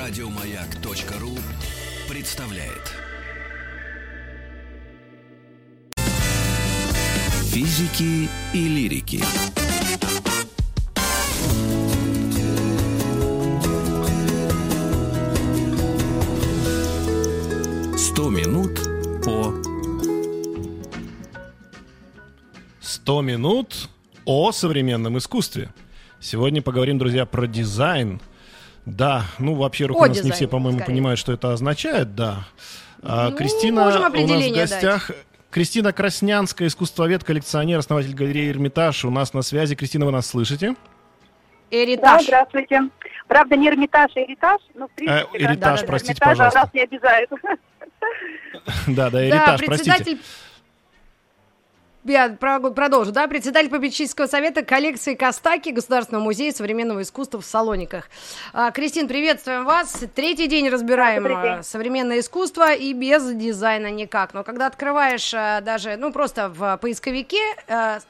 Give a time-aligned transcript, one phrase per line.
[0.00, 1.36] Радиомаяк.ру
[2.08, 2.94] представляет.
[7.52, 9.22] Физики и лирики.
[17.98, 18.80] Сто минут
[19.22, 19.54] по
[22.80, 23.90] 100 минут
[24.24, 25.74] о современном искусстве.
[26.20, 28.18] Сегодня поговорим, друзья, про дизайн.
[28.86, 30.92] Да, ну, во-первых, О у нас не все, по-моему, скорее.
[30.94, 32.44] понимают, что это означает, да.
[33.02, 35.10] А, Ну, Кристина у нас в гостях.
[35.50, 39.04] Кристина Краснянская, искусствовед, коллекционер, основатель галереи «Эрмитаж».
[39.04, 39.74] У нас на связи.
[39.74, 40.74] Кристина, вы нас слышите?
[41.70, 42.22] Да, Эритаж.
[42.22, 42.82] здравствуйте.
[43.26, 44.60] Правда, не Эрмитаж, а Эритаж.
[44.74, 46.60] Ну, в принципе, Э, Эритаж, да, простите, Эрмитажа пожалуйста.
[46.60, 47.30] нас не обижают.
[48.86, 50.18] Да, да, да, «Эритаж», простите.
[52.04, 58.08] Я про- продолжу, да, председатель попечительского совета коллекции Костаки Государственного музея современного искусства в Салониках.
[58.54, 60.02] А, Кристин, приветствуем вас.
[60.14, 61.32] Третий день разбираем день.
[61.36, 64.32] а, современное искусство и без дизайна никак.
[64.32, 67.38] Но когда открываешь а, даже, ну, просто в поисковике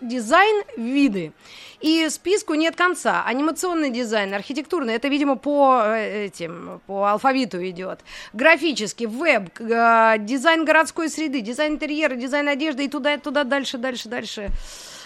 [0.00, 1.32] дизайн, виды,
[1.80, 3.24] и списку нет конца.
[3.26, 8.00] Анимационный дизайн, архитектурный, это, видимо, по э, этим, по алфавиту идет.
[8.34, 14.08] Графический, веб, дизайн городской среды, дизайн интерьера, дизайн одежды и туда, и туда, дальше, дальше,
[14.08, 14.42] дальше.
[14.42, 14.48] И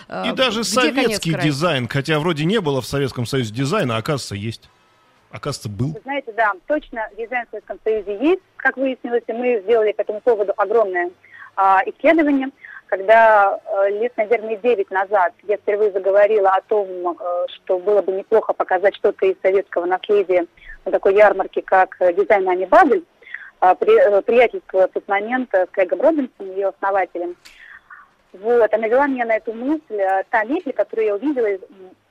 [0.08, 4.34] А, даже где советский дизайн, хотя вроде не было в Советском Союзе дизайна, а оказывается,
[4.34, 4.68] есть.
[5.30, 5.92] Оказывается, был.
[5.92, 8.42] Вы знаете, да, точно дизайн в Советском Союзе есть.
[8.56, 11.10] Как выяснилось, и мы сделали к этому поводу огромное
[11.56, 12.48] а, исследование.
[12.86, 18.12] Когда э, лет, наверное, 9 назад я впервые заговорила о том, э, что было бы
[18.12, 20.46] неплохо показать что-то из советского наследия
[20.84, 23.04] на такой ярмарке, как э, Design Miami Basel,
[23.64, 27.34] а, при, э, приятельствуя в тот момент э, с Крэгом Робинсом, ее основателем.
[28.34, 31.48] Вот, а навела меня на эту мысль э, та мебель, которую я увидела,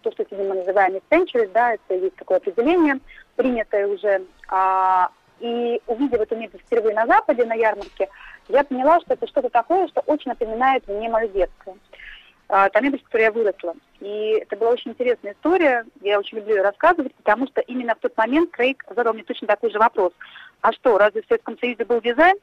[0.01, 2.99] то, что сегодня мы называем centuries, да, это есть такое определение,
[3.35, 4.23] принятое уже.
[4.47, 5.09] А,
[5.41, 8.07] и увидев эту мебель впервые на Западе, на ярмарке,
[8.47, 11.75] я поняла, что это что-то такое, что очень напоминает мне мое детство.
[12.47, 13.73] А, та мебель, с которой я выросла.
[13.99, 17.99] И это была очень интересная история, я очень люблю ее рассказывать, потому что именно в
[17.99, 20.13] тот момент Крейг задал мне точно такой же вопрос.
[20.61, 22.37] А что, разве в Советском Союзе был дизайн?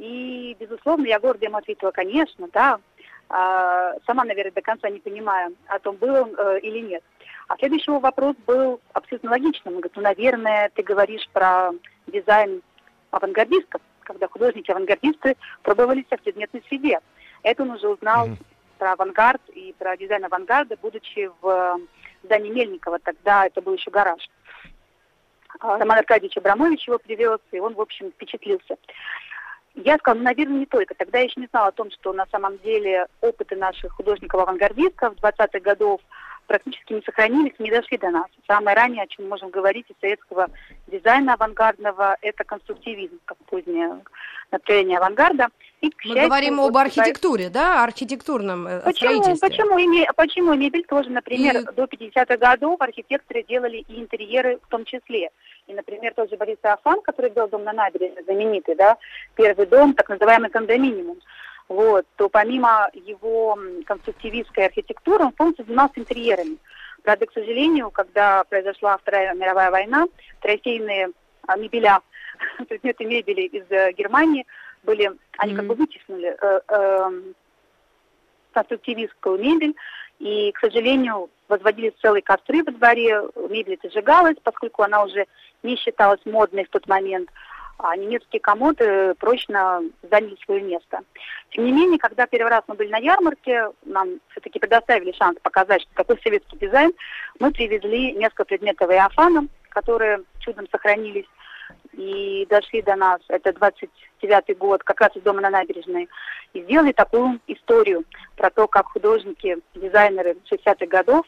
[0.00, 2.80] И, безусловно, я гордо ему ответила, конечно, да.
[3.28, 7.04] А, сама, наверное, до конца не понимая, о том, был он э, или нет.
[7.48, 9.74] А следующий его вопрос был абсолютно логичным.
[9.74, 11.72] Он говорит, ну, наверное, ты говоришь про
[12.06, 12.62] дизайн
[13.10, 17.00] авангардистов, когда художники-авангардисты пробовались в предметной среде.
[17.42, 18.38] Это он уже узнал Мгм.
[18.78, 21.76] про авангард и про дизайн авангарда, будучи в э,
[22.22, 23.00] здании Мельникова.
[23.00, 24.26] Тогда это был еще гараж.
[25.60, 28.76] А, Роман Аркадьевич Абрамович его привез, и он, в общем, впечатлился.
[29.74, 30.94] Я сказала, ну, наверное, не только.
[30.94, 35.60] Тогда я еще не знала о том, что на самом деле опыты наших художников-авангардистов 20-х
[35.60, 36.00] годов
[36.46, 38.26] практически не сохранились, не дошли до нас.
[38.48, 40.48] Самое раннее, о чем мы можем говорить из советского
[40.88, 44.00] дизайна авангардного, это конструктивизм, как позднее
[44.50, 45.46] направление авангарда.
[45.80, 49.48] И, Мы счастью, говорим вот об архитектуре, да, архитектурном э, Почему, строительстве.
[49.48, 54.68] почему, име- почему мебель тоже, например, И- до 50-х годов архитекторы делали и интерьеры в
[54.68, 55.30] том числе.
[55.66, 58.98] И, например, тот же Борис Афан, который делал дом на набережной, знаменитый, да,
[59.36, 61.16] первый дом, так называемый кондоминиум,
[61.68, 66.58] вот, то помимо его конструктивистской архитектуры, он полностью занимался интерьерами.
[67.04, 70.06] Правда, к сожалению, когда произошла Вторая мировая война,
[70.42, 71.10] трофейные
[71.46, 72.00] а, мебеля,
[72.68, 74.44] предметы мебели из э, Германии
[74.82, 75.68] были, они как Мгм.
[75.68, 77.34] бы вытеснули э, эм,
[78.52, 79.74] конструктивистскую мебель,
[80.18, 85.26] и, к сожалению, возводились целые костры во дворе, мебель эта сжигалась, поскольку она уже
[85.62, 87.30] не считалась модной в тот момент,
[87.78, 91.00] а немецкие комоды прочно заняли свое место.
[91.50, 95.80] Тем не менее, когда первый раз мы были на ярмарке, нам все-таки предоставили шанс показать,
[95.82, 96.92] что такой советский дизайн,
[97.38, 101.26] мы привезли несколько предметов Иофана, которые чудом сохранились
[101.92, 103.20] и дошли до нас.
[103.28, 106.08] Это 29-й год, как раз из дома на набережной.
[106.52, 108.04] И сделали такую историю
[108.36, 111.26] про то, как художники, дизайнеры 60-х годов,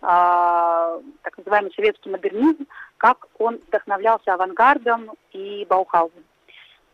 [0.00, 2.66] а, так называемый советский модернизм,
[2.96, 6.24] как он вдохновлялся авангардом и Баухаузом.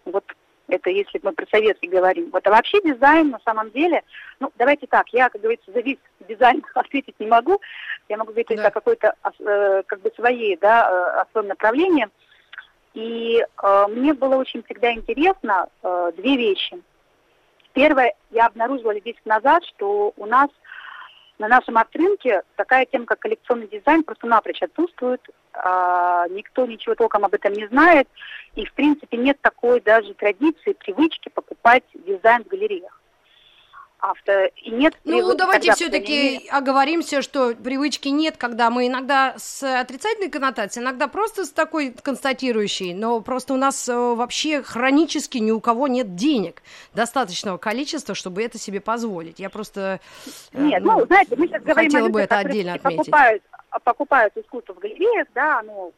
[0.05, 0.25] Вот
[0.69, 2.29] это если мы про советский говорим.
[2.31, 4.03] Вот, а вообще дизайн на самом деле,
[4.39, 5.99] ну, давайте так, я, как говорится, за весь
[6.29, 7.61] дизайн ответить не могу.
[8.09, 8.69] Я могу говорить Да.
[8.69, 12.09] о какой-то, э, как бы, своей, да, э, о своем направлении.
[12.95, 16.83] И э, мне было очень всегда интересно э, две вещи.
[17.73, 20.49] Первое, я обнаружила лет 10 назад, что у нас
[21.39, 25.21] на нашем арт-рынке такая тема, как коллекционный дизайн, просто напрочь отсутствует.
[25.53, 28.09] А, никто ничего толком об этом не знает.
[28.55, 32.98] И, в принципе, нет такой даже традиции, привычки покупать дизайн в галереях.
[34.01, 34.95] Автор и нет.
[35.05, 41.45] Ну, давайте все-таки оговоримся, что привычки нет, когда мы иногда с отрицательной коннотацией, иногда просто
[41.45, 46.63] с такой констатирующей, но просто у нас э, вообще хронически ни у кого нет денег
[46.95, 49.41] достаточного количества, чтобы это себе позволить.
[49.41, 50.01] Я просто
[50.53, 52.99] э, нет, ну, ну знаете, мы сейчас говорим хотела бы это отдельно отметить.
[52.99, 53.43] Покупают,
[53.85, 55.93] покупают искусство в галереях, да, оно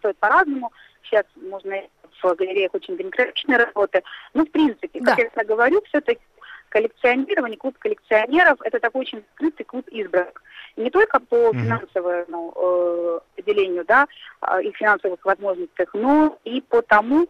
[0.00, 0.72] стоит по-разному.
[1.02, 1.82] Сейчас можно
[2.22, 4.02] в галереях очень демократичные работы.
[4.34, 5.22] Ну, в принципе, как да.
[5.22, 6.20] я всегда говорю, все-таки
[6.68, 10.42] коллекционирование, клуб коллекционеров– это такой очень скрытый клуб избранных.
[10.76, 14.06] Не только по финансовому э, определению, да,
[14.42, 17.28] э, и финансовых возможностях, но и по тому,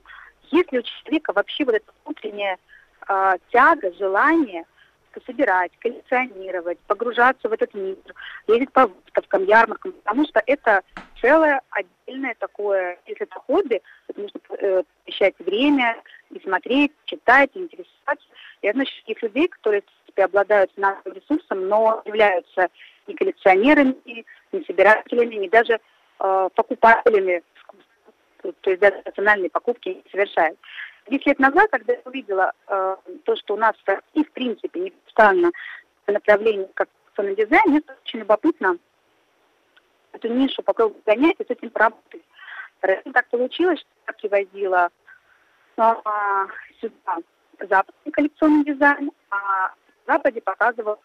[0.51, 2.59] есть ли у человека вообще вот эта внутренняя
[3.09, 4.65] э, тяга, желание
[5.25, 7.97] собирать, коллекционировать, погружаться в этот мир,
[8.47, 10.83] ездить по выставкам, ярмаркам, потому что это
[11.21, 15.97] целое отдельное такое, если это хобби, это нужно э, посвящать время
[16.31, 18.27] и смотреть, читать, интересоваться.
[18.63, 22.69] Я знаю таких людей, которые, в принципе, обладают финансовым ресурсом, но являются
[23.07, 23.97] не коллекционерами,
[24.53, 25.79] не собирателями, не даже
[26.21, 27.43] э, покупателями
[28.61, 30.59] то есть даже национальные покупки не совершают.
[31.09, 34.81] Десять лет назад, когда я увидела э, то, что у нас в России, в принципе,
[34.81, 35.53] не представлено
[36.09, 38.77] направление как национальный дизайн, мне очень любопытно
[40.13, 42.23] эту нишу попробовать занять и с этим поработать.
[42.81, 44.91] Так получилось, что я привозила
[45.77, 45.95] э,
[46.81, 47.19] сюда
[47.61, 50.99] западный коллекционный дизайн, а в Западе показывала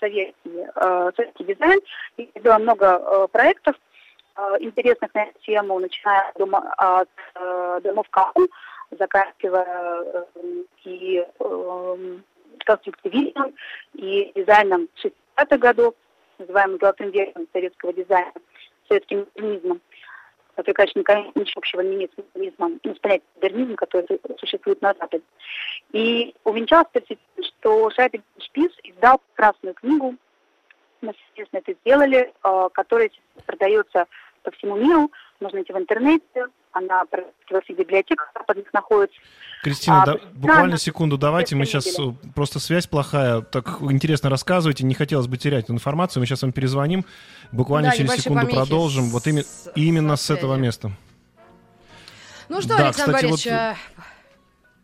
[0.00, 1.80] советский, э, советский дизайн.
[2.16, 3.76] И было много э, проектов
[4.36, 8.48] э, интересных на эту тему, начиная от, дома, от э, домов Каун,
[8.90, 10.24] заканчивая э,
[10.84, 12.18] и э,
[12.64, 13.54] конструктивизмом,
[13.94, 15.94] и дизайном 60-х годов,
[16.38, 18.32] называемым золотым веком советского дизайна,
[18.88, 19.80] советским модернизмом
[20.56, 24.94] который, конечно, ничего общего не имеет с модернизмом, ну, с понятием модернизма, который существует на
[24.94, 25.22] Западе.
[25.92, 30.16] И увенчалось тем, что Шайбин Шпиц издал красную книгу,
[31.02, 33.10] мы, естественно, это сделали, э, которая
[33.44, 34.06] продается
[34.42, 35.10] по всему миру,
[35.40, 36.46] можно найти в интернете,
[36.76, 37.04] она
[37.50, 39.18] во всех библиотеках западных находится.
[39.62, 42.02] Кристина, а, да, буквально секунду давайте, мы сейчас, э,
[42.34, 47.04] просто связь плохая, так интересно рассказывайте, не хотелось бы терять информацию, мы сейчас вам перезвоним,
[47.52, 49.12] буквально да, через секунду продолжим, с...
[49.12, 49.44] вот ими,
[49.74, 50.92] именно с этого места.
[52.48, 53.52] Ну что, да, Александр кстати, Борисович, вот...
[53.52, 53.76] Э,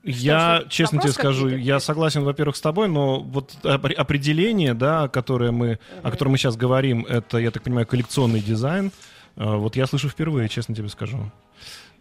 [0.05, 5.53] я, что, честно тебе скажу, я согласен, во-первых, с тобой, но вот определение, да, которое
[5.53, 6.09] мы, угу.
[6.09, 8.91] о котором мы сейчас говорим, это, я так понимаю, коллекционный дизайн.
[9.37, 11.31] Э, вот я слышу впервые, честно тебе скажу.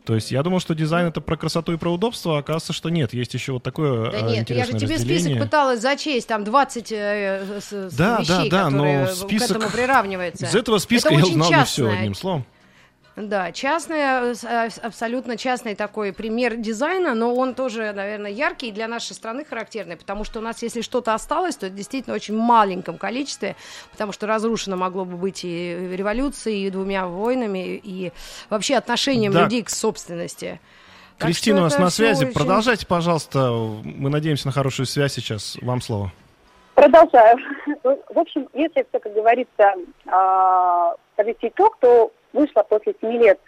[0.06, 2.90] То есть я думал, что дизайн это про красоту и про удобство, а оказывается, что
[2.90, 3.14] нет.
[3.14, 7.60] Есть еще вот такое да нет, я же тебе список пыталась зачесть, там 20 э,
[7.62, 9.48] с, да, вещей, да, да, которые но список...
[9.48, 10.48] к этому приравнивается.
[10.48, 12.46] Из этого списка это я узнал не все, одним словом.
[13.18, 18.88] Да, частный, э, абсолютно частный такой пример дизайна, но он тоже, наверное, яркий и для
[18.88, 22.98] нашей страны характерный, потому что у нас, если что-то осталось, то это действительно очень маленьком
[22.98, 23.58] количестве,
[23.92, 28.14] потому что разрушено могло бы быть и революцией, и двумя войнами, и
[28.50, 29.44] вообще отношением да.
[29.44, 30.62] людей к собственности.
[31.18, 32.24] Кристина у нас на связи.
[32.24, 32.34] Очень...
[32.34, 33.52] Продолжайте, пожалуйста.
[33.52, 35.58] Мы надеемся на хорошую связь сейчас.
[35.62, 36.12] Вам слово.
[36.74, 37.38] Продолжаю.
[37.84, 39.74] В общем, если все, как говорится,
[40.08, 43.40] а, подвести итог, то вышла после семи лет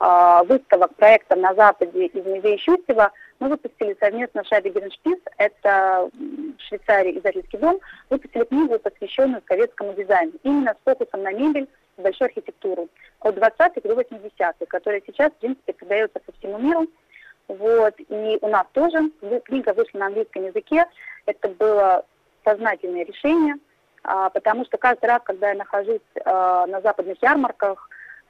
[0.00, 3.12] э, выставок проекта на Западе из музея Щусева.
[3.40, 7.78] Мы выпустили совместно Шаби Гереншпиц, это в Швейцарии издательский дом,
[8.10, 11.68] выпустили книгу, посвященную советскому дизайну, именно с фокусом на мебель,
[11.98, 12.88] большую архитектуру,
[13.20, 16.86] от 20-х до 80-х, которая сейчас, в принципе, продается по всему миру.
[17.48, 19.10] Вот, и у нас тоже
[19.44, 20.84] книга вышла на английском языке.
[21.26, 22.04] Это было
[22.44, 23.54] сознательное решение,
[24.04, 27.87] а, потому что каждый раз, когда я нахожусь а, на западных ярмарках,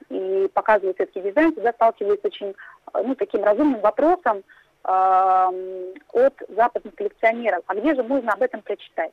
[0.09, 2.47] и показывают советский дизайн, всегда сталкиваются очень
[2.93, 4.43] э, ну, таким разумным вопросом
[4.83, 7.63] э, от западных коллекционеров.
[7.67, 9.11] А где же можно об этом прочитать?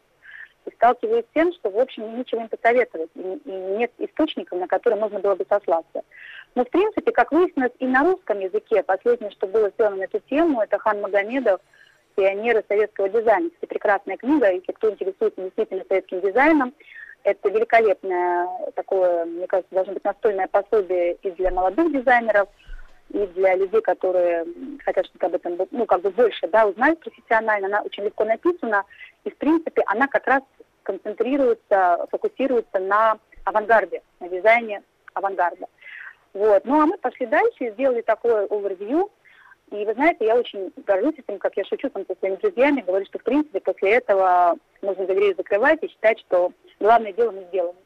[0.65, 4.67] И сталкиваюсь с тем, что, в общем, нечего им посоветовать, и, и нет источников, на
[4.67, 6.03] которые можно было бы сослаться.
[6.55, 10.19] Но, в принципе, как выяснилось, и на русском языке последнее, что было сделано на эту
[10.21, 11.61] тему, это Хан Магомедов
[12.17, 13.51] «Пионеры советского дизайна».
[13.61, 16.73] Это прекрасная книга, если кто интересуется действительно советским дизайном,
[17.27, 22.49] это великолепное такое, мне кажется, должно быть настольное пособие и для молодых дизайнеров,
[23.11, 24.47] и для людей, которые
[24.85, 27.67] хотят что-то об этом, ну, как бы больше, да, узнать профессионально.
[27.67, 28.85] Она очень легко написана,
[29.25, 30.43] и, в принципе, она как раз
[30.85, 34.83] концентрируется, фокусируется на авангарде, на дизайне
[35.15, 35.67] авангарда.
[36.33, 36.65] Вот.
[36.65, 39.11] Ну, а мы пошли дальше и сделали такое overview,
[39.73, 43.05] и вы знаете, я очень горжусь этим, как я шучу там со своими друзьями, говорю,
[43.07, 47.79] что в принципе после этого можно дверей закрывать и считать, что главное дело мы сделано.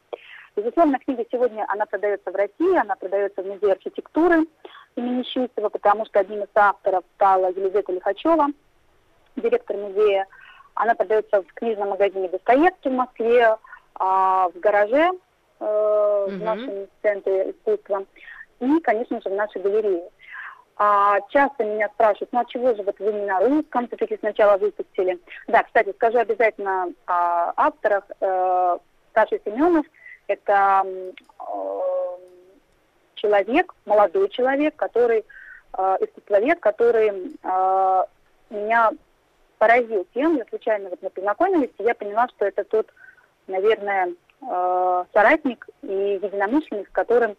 [0.55, 4.45] Безусловно, книга сегодня, она продается в России, она продается в Музее архитектуры
[4.95, 8.47] имени Щусева, потому что одним из авторов стала Елизавета Лихачева,
[9.37, 10.27] директор музея.
[10.73, 13.55] Она продается в книжном магазине Достоевский в Москве,
[13.95, 15.09] а в гараже
[15.59, 16.29] э, mm-hmm.
[16.37, 18.05] в нашем центре искусства
[18.59, 20.09] и, конечно же, в нашей галерее.
[20.83, 24.57] А, часто меня спрашивают, ну а чего же вот вы не на русском все-таки сначала
[24.57, 25.19] выпустили?
[25.47, 28.03] Да, кстати, скажу обязательно о авторах.
[28.19, 28.79] Э,
[29.13, 29.85] Саша Семенов–
[30.27, 31.79] это э,
[33.13, 35.23] человек, молодой человек, который,
[35.77, 37.09] э, искусствовед, который
[37.43, 38.03] э,
[38.49, 38.89] меня
[39.59, 42.91] поразил тем, я случайно вот мы познакомились, и я поняла, что это тот,
[43.45, 47.35] наверное, э, соратник и единомышленник, с которым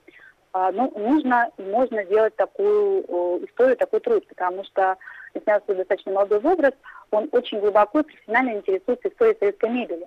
[0.55, 3.03] ну, нужно и можно сделать такую
[3.47, 4.97] историю, такой труд, потому что,
[5.35, 6.77] несмотря на свой достаточно молодой возраст,
[7.11, 10.07] он очень глубоко и профессионально интересуется историей советской мебели.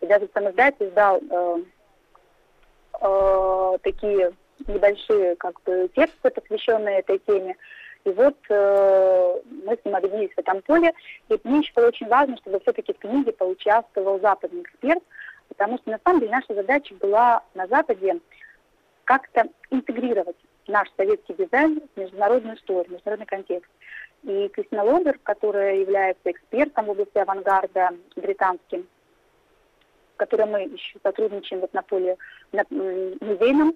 [0.00, 1.62] И даже сам издатель издал э,
[3.00, 4.32] э, такие
[4.66, 7.56] небольшие как бы, тексты, посвященные этой теме.
[8.04, 10.92] И вот э, мы с ним объединились в этом поле.
[11.28, 15.02] И мне еще было очень важно, чтобы все-таки в книге поучаствовал западный эксперт,
[15.48, 18.20] потому что на самом деле наша задача была на Западе
[19.06, 20.36] как-то интегрировать
[20.66, 23.70] наш советский дизайн в международную историю, в международный контекст.
[24.24, 28.86] И Кристина Лобер, которая является экспертом в области авангарда британским,
[30.14, 32.16] с которой мы еще сотрудничаем вот на поле
[32.52, 33.74] на музейном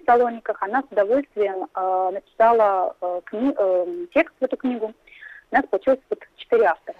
[0.00, 4.92] в Салониках, она с удовольствием э, написала э, кни- э, текст в эту книгу.
[5.50, 6.96] У нас получилось вот четыре автора.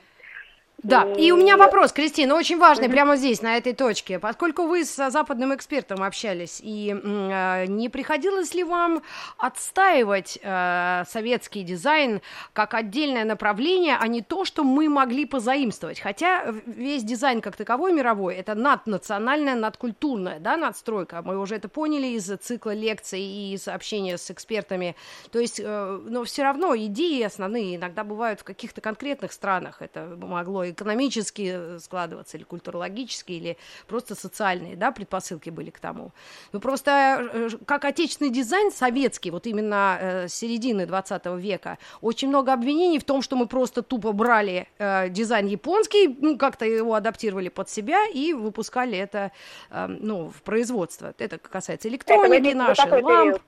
[0.82, 4.18] Да, и у меня вопрос, Кристина, очень важный прямо здесь, на этой точке.
[4.18, 9.02] Поскольку вы с западным экспертом общались, и э, не приходилось ли вам
[9.38, 12.20] отстаивать э, советский дизайн
[12.52, 16.00] как отдельное направление, а не то, что мы могли позаимствовать?
[16.00, 21.22] Хотя весь дизайн как таковой мировой– это наднациональная, надкультурная да, надстройка.
[21.22, 24.96] Мы уже это поняли из цикла лекций и из общения с экспертами.
[25.30, 29.76] То есть, э, но все равно идеи основные иногда бывают в каких-то конкретных странах.
[29.80, 35.78] Это могло и экономически э, складываться, или культурологически, или просто социальные, да, предпосылки были к
[35.78, 36.12] тому.
[36.52, 42.52] Ну, просто э, как отечественный дизайн советский, вот именно э, середины 20 века, очень много
[42.52, 47.48] обвинений в том, что мы просто тупо брали э, дизайн японский, ну, как-то его адаптировали
[47.48, 49.32] под себя и выпускали это,
[49.70, 51.14] э, ну, в производство.
[51.18, 53.22] Это касается электроники нашей, ламп.
[53.22, 53.42] Период?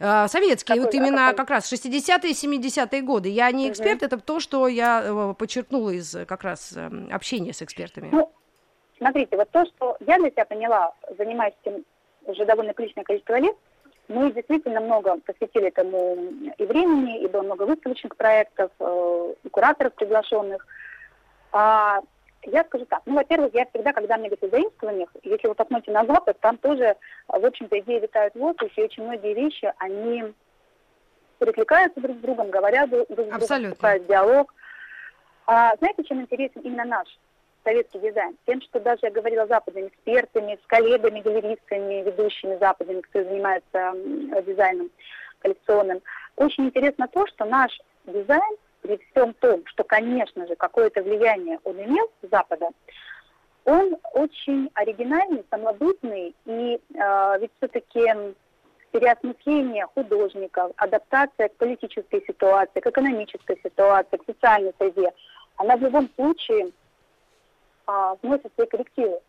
[0.00, 1.36] Э, советские, какой, вот именно какой?
[1.36, 3.28] как раз 60-е, 70-е годы.
[3.28, 4.06] Я не эксперт, угу.
[4.06, 8.08] это то, что я э, подчеркнула из как раз эм, общения с экспертами.
[8.10, 8.32] Ну,
[8.96, 11.84] смотрите, вот то, что я для себя поняла, занимаясь этим
[12.24, 13.54] уже довольно приличное количество лет,
[14.08, 16.16] мы действительно много посвятили этому
[16.56, 20.66] и времени, и было много выставочных проектов, э, и кураторов приглашенных.
[21.52, 22.00] А
[22.42, 23.02] я скажу так.
[23.06, 26.56] Ну, во-первых, я всегда, когда мне говорят о заимствованиях, если вы посмотрите на Запад, там
[26.56, 26.96] тоже,
[27.28, 30.32] в общем-то, идеи витают в воздухе, и очень многие вещи, они
[31.38, 34.54] перекликаются друг с другом, говорят друг с другом, вступает диалог.
[35.46, 37.08] А знаете, чем интересен именно наш
[37.64, 38.36] советский дизайн?
[38.46, 43.94] Тем, что даже я говорила с западными экспертами, с коллегами, галеристами, ведущими западными, кто занимается
[44.46, 44.90] дизайном
[45.40, 46.00] коллекционным.
[46.36, 51.80] Очень интересно то, что наш дизайн при всем том, что, конечно же, какое-то влияние он
[51.82, 52.68] имел с Запада,
[53.64, 58.34] он очень оригинальный, самобытный, и э, ведь все-таки
[58.90, 65.12] переосмысление художников, адаптация к политической ситуации, к экономической ситуации, к социальной среде,
[65.56, 66.72] она в любом случае
[67.86, 69.20] а, вносит свои коррективы.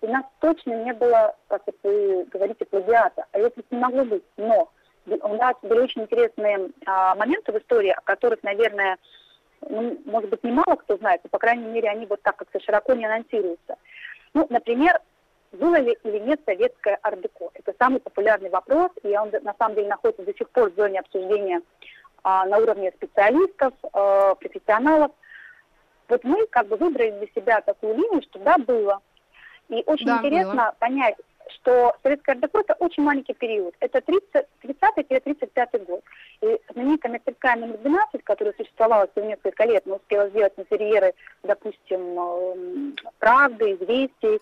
[0.00, 4.24] И нас точно не было, как вы говорите, плагиата, а это не могло быть.
[4.36, 4.70] Но
[5.22, 8.98] у нас были очень интересные а, моменты в истории, о которых, наверное,
[9.68, 12.94] ну, может быть, немало кто знает, но, по крайней мере, они вот так как-то широко
[12.94, 13.76] не анонсируются.
[14.34, 15.00] Ну, например,
[15.52, 17.50] было ли или нет советское ардеко?
[17.54, 21.00] Это самый популярный вопрос, и он на самом деле находится до сих пор в зоне
[21.00, 21.62] обсуждения
[22.22, 25.12] а, на уровне специалистов, а, профессионалов.
[26.08, 29.00] Вот мы как бы выбрали для себя такую линию, что да, было.
[29.70, 30.74] И очень да, интересно было.
[30.78, 31.16] понять,
[31.54, 33.74] что советская РДП это очень маленький период.
[33.80, 36.02] Это 30-35 год.
[36.42, 42.18] И знаменитая мастерская номер 12, которая существовала всего несколько лет, но успела сделать интерьеры, допустим,
[42.18, 44.40] эм, «Правды», «Известий»,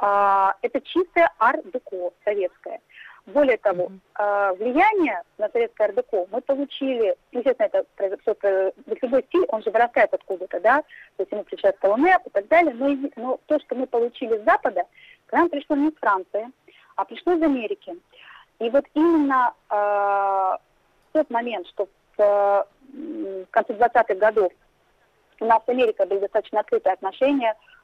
[0.00, 2.80] а, это чистая ар-деко советская.
[3.28, 4.56] Более того, mm-hmm.
[4.56, 7.84] влияние на советское ар-деко мы получили, естественно, это
[8.22, 10.78] все, любой стиль, он же вырастает откуда-то, да,
[11.16, 14.44] то есть ему приезжает Колоне и так далее, но, но то, что мы получили с
[14.44, 14.84] Запада,
[15.26, 16.48] к нам пришло не из Франции,
[16.96, 17.96] а пришло из Америки.
[18.60, 20.56] И вот именно э,
[21.12, 24.52] тот момент, что в, в конце 20-х годов
[25.40, 27.77] у нас с Америкой были достаточно открытые отношения, э,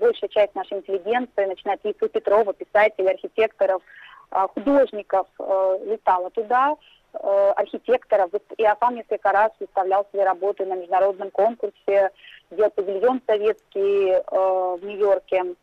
[0.00, 3.82] большая часть нашей интеллигенции, начиная от Ильфа Петрова, писателей, архитекторов,
[4.30, 6.76] э, художников, э, летала туда,
[7.14, 8.30] э, архитекторов.
[8.58, 12.10] Иофан несколько раз выставлял свои работы на международном конкурсе,
[12.50, 15.54] делал павильон советский э, в Нью-Йорке.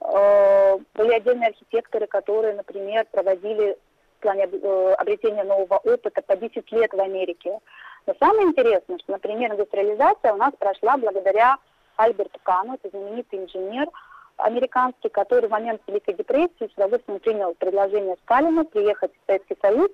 [0.00, 3.76] Э, были отдельные архитекторы, которые, например, проводили
[4.18, 7.58] в плане э, обретения нового опыта по 10 лет в Америке.
[8.06, 11.56] Но самое интересное, что, например, индустриализация у нас прошла благодаря
[12.02, 13.88] Альберту Кану, это знаменитый инженер
[14.36, 19.90] американский, который в момент Великой депрессии с удовольствием принял предложение Сталина приехать в Советский Союз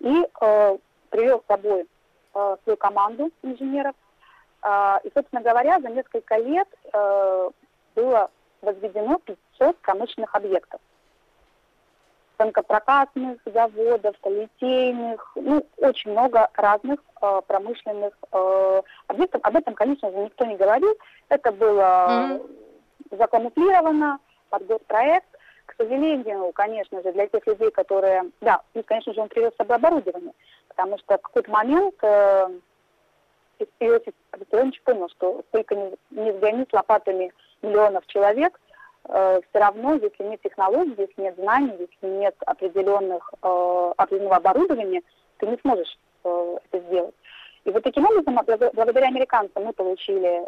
[0.00, 0.78] и э,
[1.10, 1.86] привел с собой
[2.34, 3.94] э, свою команду инженеров.
[4.62, 7.50] Э, и, собственно говоря, за несколько лет э,
[7.94, 8.30] было
[8.62, 10.80] возведено 500 промышленных объектов
[12.40, 19.42] танкопрокатных заводов, литейных, ну, очень много разных э, промышленных э, объектов.
[19.44, 20.96] Об этом, конечно же, никто не говорил.
[21.28, 23.18] Это было mm-hmm.
[23.18, 25.26] закамуфлировано под госпроект.
[25.66, 28.30] К сожалению, конечно же, для тех людей, которые...
[28.40, 30.32] Да, и, конечно же, он привез с собой оборудование,
[30.68, 32.48] потому что в какой-то момент э,
[33.80, 38.58] Иосиф Виссарионович понял, что сколько не, не сгонить лопатами миллионов человек–
[39.08, 45.02] э, все равно, если нет технологий, если нет знаний, если нет определенных, э, определенного оборудования,
[45.38, 47.14] ты не сможешь э, это сделать.
[47.64, 48.38] И вот таким образом,
[48.72, 50.42] благодаря американцам мы получили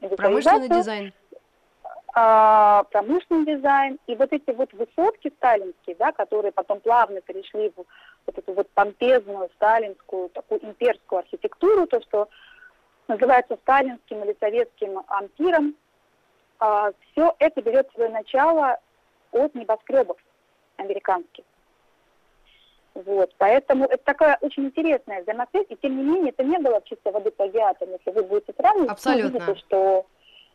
[0.00, 1.12] э, промышленный дизайн.
[2.16, 3.98] Э, промышленный дизайн.
[4.06, 7.84] И вот эти вот высотки сталинские, да, которые потом плавно перешли в
[8.26, 12.28] вот эту вот помпезную сталинскую, такую имперскую архитектуру, то, что
[13.08, 15.74] называется сталинским или советским ампиром,
[16.58, 18.78] а, все это берет свое начало
[19.32, 20.16] от небоскребов
[20.76, 21.44] американских.
[22.94, 27.10] Вот, поэтому это такая очень интересная взаимосвязь, и тем не менее это не было чисто
[27.10, 27.90] воды плагиатом.
[27.90, 29.30] Если вы будете сравнивать, Абсолютно.
[29.30, 30.06] вы увидите, что,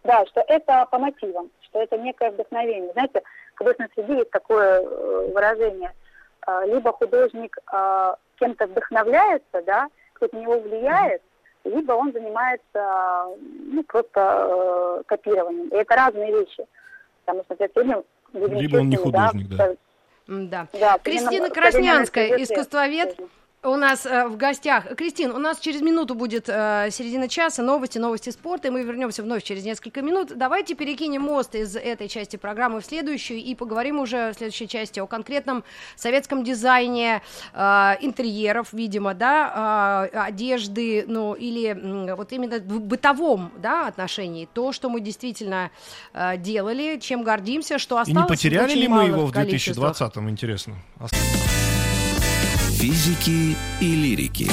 [0.05, 2.93] да, что это по мотивам, что это некое вдохновение.
[2.93, 3.23] Знаете,
[3.55, 5.93] в художественной среде есть такое э, выражение,
[6.41, 11.21] а, либо художник а, кем-то вдохновляется, да, кто-то на него влияет,
[11.63, 13.25] либо он занимается
[13.71, 15.67] ну, просто э, копированием.
[15.69, 16.65] И это разные вещи.
[17.25, 19.75] Потому что сегодня Либо он не художник, да.
[20.27, 20.67] Да.
[20.73, 20.97] да.
[20.99, 23.17] Кристина Краснянская, искусствовед,
[23.63, 24.95] у нас э, в гостях.
[24.95, 29.21] Кристин, у нас через минуту будет э, середина часа, новости, новости спорта, и мы вернемся
[29.21, 30.31] вновь через несколько минут.
[30.37, 35.01] Давайте перекинем мост из этой части программы в следующую и поговорим уже в следующей части
[35.01, 35.65] о конкретном
[35.97, 37.21] советском дизайне
[37.53, 37.59] э,
[37.99, 41.75] интерьеров, видимо, да, э, одежды, ну, или
[42.11, 44.47] э, вот именно в бытовом, да, отношении.
[44.53, 45.69] То, что мы действительно
[46.13, 48.19] э, делали, чем гордимся, что осталось.
[48.19, 50.75] И не потеряли ли мы его в 2020-м, интересно?
[52.79, 54.49] Физики и лирики.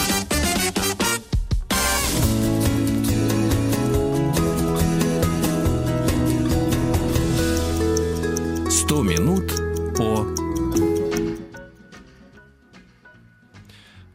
[8.69, 9.45] Сто минут
[9.97, 10.27] по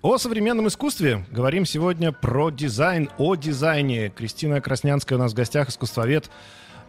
[0.02, 4.10] О современном искусстве говорим сегодня про дизайн, о дизайне.
[4.10, 6.30] Кристина Краснянская у нас в гостях, искусствовед,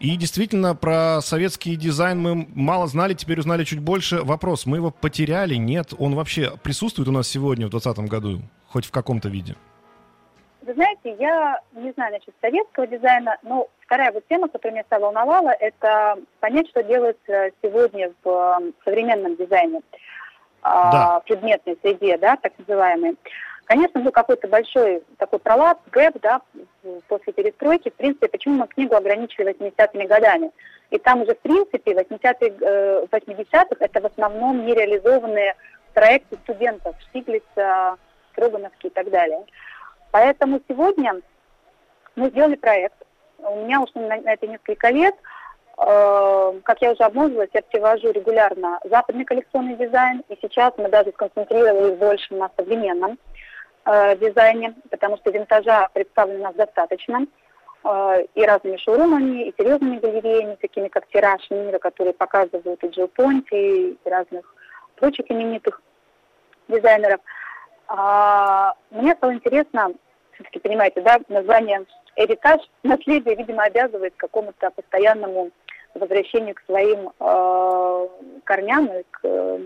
[0.03, 4.21] и действительно, про советский дизайн мы мало знали, теперь узнали чуть больше.
[4.25, 5.55] Вопрос, мы его потеряли?
[5.55, 5.95] Нет?
[5.97, 8.43] Он вообще присутствует у нас сегодня, в 2020 году?
[8.69, 9.55] Хоть в каком-то виде?
[10.63, 15.03] Вы знаете, я не знаю насчет советского дизайна, но вторая вот тема, которая меня стала
[15.03, 19.83] волновала, это понять, что делается сегодня в современном дизайне,
[20.65, 21.21] да.
[21.21, 23.17] в предметной среде, да, так называемой.
[23.67, 26.41] Конечно, был какой-то большой такой провал, gap, да,
[27.09, 27.91] после перестройки.
[27.91, 30.51] В принципе, почему мы книгу ограничили 80-ми годами?
[30.91, 35.55] И там уже, в принципе, 80-е, 80-х э, это в основном нереализованные
[35.95, 37.97] проекты студентов, Штиглица,
[38.33, 39.45] Строгановский и так далее.
[40.11, 41.21] Поэтому сегодня
[42.17, 42.97] мы сделали проект.
[43.39, 45.15] У меня ушло на, на это несколько лет.
[45.79, 51.13] Э, как я уже обмолвилась, я привожу регулярно западный коллекционный дизайн, и сейчас мы даже
[51.13, 53.19] сконцентрировались больше на современном
[53.85, 57.27] э, дизайне, потому что винтажа представлено нас достаточно
[57.85, 63.07] э, и разными шоурумами, и серьезными галереями, такими как «Тираж мира», которые показывают и Джо
[63.07, 64.55] Понти, и разных
[64.97, 65.81] прочих именитых
[66.69, 67.21] дизайнеров.
[67.89, 69.93] А, мне стало интересно,
[70.35, 71.85] все-таки, понимаете, да, название
[72.17, 75.51] «Эритаж», наследие, видимо, обязывает к какому-то постоянному
[75.95, 78.09] возвращению к своим э,
[78.45, 79.61] корням и к, э,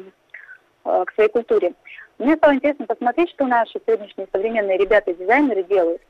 [1.05, 1.75] к своей культуре.
[2.19, 6.01] Мне стало интересно посмотреть, что наши сегодняшние современные ребята-дизайнеры делают.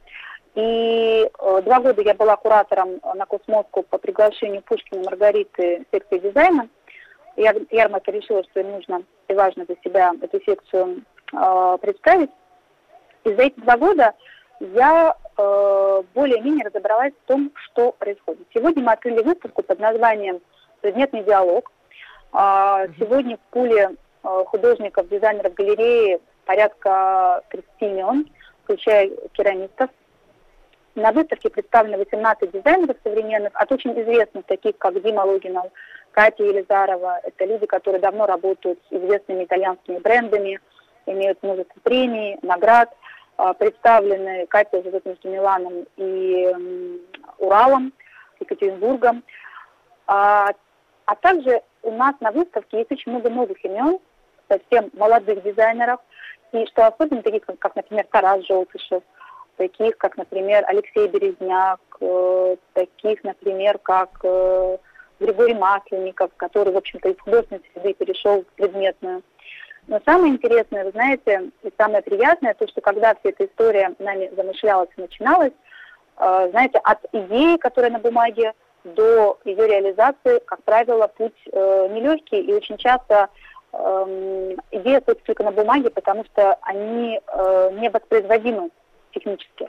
[0.55, 6.69] И э, два года я была куратором на Космоску по приглашению Пушкина Маргариты секции дизайна.
[7.37, 12.31] Я, ярмарка решила, что им нужно и важно для себя эту секцию э, представить.
[13.25, 14.15] И за эти два года
[14.61, 18.47] я э, более-менее разобралась в том, что происходит.
[18.55, 20.41] Сегодня мы открыли выставку под названием
[20.81, 21.71] «Предметный диалог».
[22.33, 28.27] Э, сегодня в пуле Э, художников, дизайнеров галереи порядка 30 имен,
[28.65, 29.91] включая керамистов.
[30.95, 35.67] На выставке представлены 18 дизайнеров современных, от очень известных, таких как Дима Логинов,
[36.13, 37.21] Катя Елизарова.
[37.23, 40.59] Это люди, которые давно работают с известными итальянскими брендами,
[41.05, 42.91] имеют множество премий, наград.
[43.37, 46.51] А, представлены Катя живет между Миланом и
[47.39, 47.93] Уралом,
[48.41, 49.23] Екатеринбургом.
[50.07, 50.49] А,
[51.05, 53.99] а также у нас на выставке есть очень много новых имен,
[54.49, 56.01] совсем молодых дизайнеров,
[56.53, 59.03] и что особенно таких, как, например, Тарас Желтышев,
[59.57, 64.79] таких, как, например, Алексей Березняк, э, таких, например, как э,
[65.21, 69.23] Григорий Масленников, который, в общем-то, из художественной среды перешел в предметную.
[69.87, 74.31] Но самое интересное, вы знаете, и самое приятное, то, что когда вся эта история нами
[74.37, 75.53] замышлялась и начиналась,
[76.19, 78.53] э, знаете, от идеи, которая на бумаге,
[78.95, 83.29] до ее реализации, как правило, путь э, нелегкий, и очень часто
[83.73, 88.71] э, идеи остаются только на бумаге, потому что они э, не воспроизводимы
[89.13, 89.69] технически.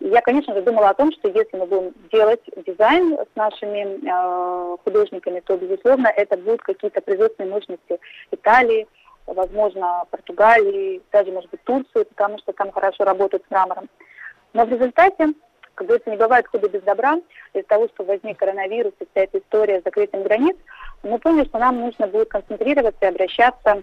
[0.00, 4.76] Я, конечно же, думала о том, что если мы будем делать дизайн с нашими э,
[4.82, 8.00] художниками, то, безусловно, это будут какие-то производственные мощности
[8.32, 8.88] Италии,
[9.26, 13.88] возможно, Португалии, даже, может быть, Турции, потому что там хорошо работают с мрамором.
[14.52, 15.34] Но в результате
[15.74, 17.16] как говорится, не бывает худа без добра.
[17.54, 20.56] Из-за того, что возник коронавирус и вся эта история с закрытием границ,
[21.02, 23.82] мы поняли, что нам нужно будет концентрироваться и обращаться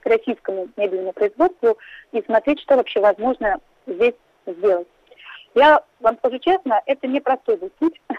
[0.00, 1.78] к российскому мебельному производству
[2.12, 4.14] и смотреть, что вообще возможно здесь
[4.46, 4.88] сделать.
[5.54, 8.00] Я вам скажу честно, это не простой был путь.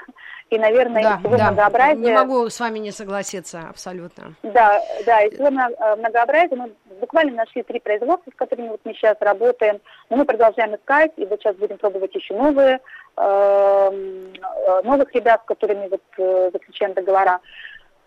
[0.49, 1.47] И, наверное, да, всего да.
[1.47, 1.95] многообразия...
[1.95, 4.35] Не могу с вами не согласиться, абсолютно.
[4.43, 8.93] Да, да, и всего э, многообразия мы буквально нашли три производства, с которыми вот мы
[8.93, 9.79] сейчас работаем.
[10.09, 12.81] Но мы продолжаем искать, и вот сейчас будем пробовать еще новые,
[13.15, 17.39] эм, э, новых ребят, с которыми вот э, заключаем договора.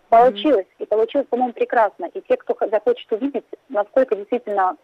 [0.09, 0.83] Получилось, mm-hmm.
[0.83, 2.05] и получилось, по-моему, прекрасно.
[2.13, 4.77] И те, кто захочет увидеть, насколько действительно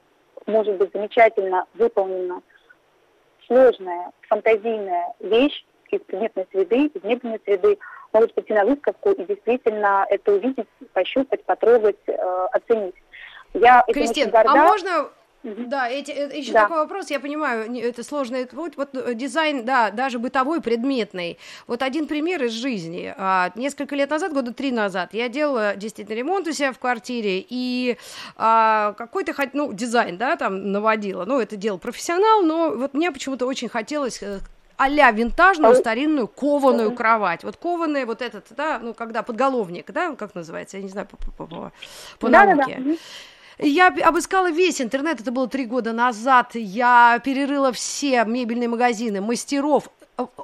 [0.48, 2.42] может быть замечательно выполнена
[3.52, 7.78] сложная, фантазийная вещь из предметной среды, из мебельной среды,
[8.14, 12.96] могут прийти на выставку и действительно это увидеть, пощупать, потрогать, э, оценить.
[13.54, 15.10] Я Кристин, а можно
[15.44, 16.64] да, эти, это еще да.
[16.64, 18.78] такой вопрос, я понимаю, это сложный путь.
[18.78, 21.40] Вот э, дизайн, да, даже бытовой, предметный.
[21.68, 23.14] Вот один пример из жизни.
[23.18, 27.44] А, несколько лет назад, года три назад, я делала действительно ремонт у себя в квартире,
[27.48, 27.98] и
[28.36, 31.26] а, какой-то, ну, дизайн, да, там наводила.
[31.26, 34.40] Ну, это делал профессионал, но вот мне почему-то очень хотелось э,
[34.78, 37.44] а-ля винтажную старинную кованую кровать.
[37.44, 41.18] Вот кованая вот этот, да, ну, когда подголовник, да, как называется, я не знаю по,
[41.18, 41.72] по, по,
[42.20, 42.78] по да, науке.
[42.78, 42.96] Да, да.
[43.58, 46.56] Я обыскала весь интернет, это было три года назад.
[46.56, 49.90] Я перерыла все мебельные магазины, мастеров.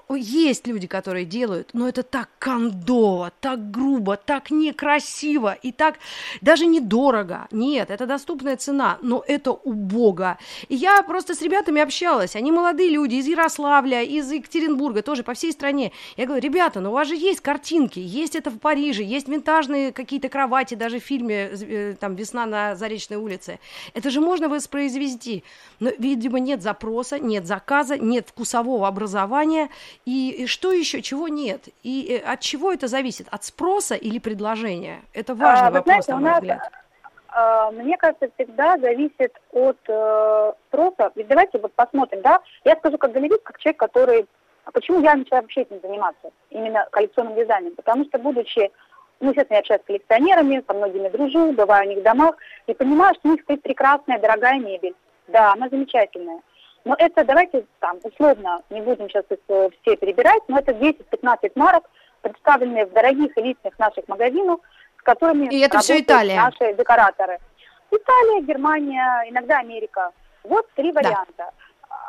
[0.09, 5.95] Есть люди, которые делают, но это так кондово, так грубо, так некрасиво и так
[6.41, 7.47] даже недорого.
[7.51, 10.37] Нет, это доступная цена, но это убого.
[10.69, 15.33] И я просто с ребятами общалась, они молодые люди из Ярославля, из Екатеринбурга, тоже по
[15.33, 15.91] всей стране.
[16.15, 19.91] Я говорю, ребята, ну у вас же есть картинки, есть это в Париже, есть винтажные
[19.91, 23.59] какие-то кровати, даже в фильме э, там «Весна на Заречной улице».
[23.93, 25.43] Это же можно воспроизвести.
[25.79, 29.66] Но, видимо, нет запроса, нет заказа, нет вкусового образования,
[30.05, 31.69] и, и что еще, чего нет?
[31.83, 33.27] И э, от чего это зависит?
[33.31, 35.01] От спроса или предложения?
[35.13, 36.71] Это важный а, вопрос, знаете, на мой нас, взгляд.
[37.29, 41.11] А, мне кажется, всегда зависит от э, спроса.
[41.15, 42.39] Ведь давайте вот посмотрим, да?
[42.65, 44.25] Я скажу как галерист, как человек, который...
[44.65, 46.31] А почему я начала вообще этим заниматься?
[46.49, 47.75] Именно коллекционным дизайном.
[47.75, 48.71] Потому что, будучи
[49.19, 52.35] ну, естественно, я общаюсь с коллекционерами, со многими дружу, бываю у них в домах,
[52.67, 54.95] и понимаю, что у них стоит прекрасная, дорогая мебель.
[55.27, 56.41] Да, она замечательная.
[56.87, 61.51] Но это, давайте там, условно, не будем сейчас их э, все перебирать, но это 10-15
[61.55, 61.83] марок,
[62.21, 64.59] представленные в дорогих элитных наших магазинах,
[64.97, 66.37] с которыми И это все Италия.
[66.37, 67.39] наши декораторы.
[67.91, 70.11] Италия, Германия, иногда Америка.
[70.45, 71.51] Вот три варианта.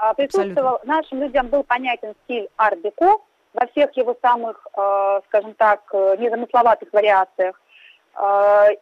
[0.00, 0.14] Да.
[0.14, 0.94] Присутствовал, Абсолютно.
[0.94, 3.16] нашим людям был понятен стиль арт-деко
[3.54, 7.60] во всех его самых, э, скажем так, э, незамысловатых вариациях.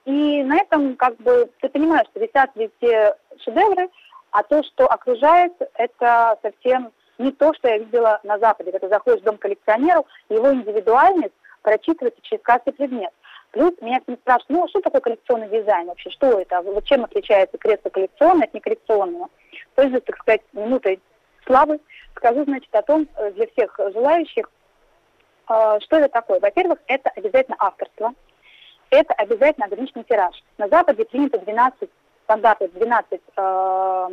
[0.06, 3.90] И на этом, как бы, ты понимаешь, что висят везде шедевры,
[4.30, 8.72] а то, что окружает, это совсем не то, что я видела на Западе.
[8.72, 13.12] Когда заходишь в дом коллекционеров, его индивидуальность прочитывается через каждый предмет.
[13.52, 16.10] Плюс меня спрашивают, ну, а что такое коллекционный дизайн вообще?
[16.10, 16.60] Что это?
[16.60, 19.28] Вот чем отличается кресло коллекционное от неколлекционного?
[19.74, 21.00] Пользуясь, так сказать, минутой
[21.46, 21.80] славы,
[22.16, 24.50] скажу, значит, о том э, для всех желающих,
[25.48, 26.40] э, что это такое.
[26.40, 28.12] Во-первых, это обязательно авторство,
[28.90, 30.34] это обязательно ограниченный тираж.
[30.58, 31.88] На Западе принято 12
[32.26, 34.08] стандарты 12 э, э,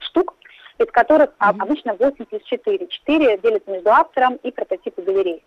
[0.00, 0.34] штук,
[0.78, 1.56] из которых mm-hmm.
[1.60, 2.86] обычно 8 плюс 4.
[2.86, 5.42] 4 делятся между автором и прототипы галереи.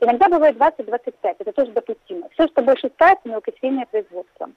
[0.00, 2.28] Иногда бывает 20-25, это тоже допустимо.
[2.30, 4.50] Все, что больше ставится, мелкосерийное производство.